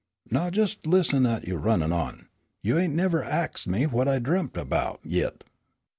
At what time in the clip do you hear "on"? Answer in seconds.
1.93-2.27